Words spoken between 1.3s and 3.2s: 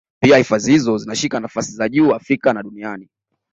nafasi za juu Afrika na duniani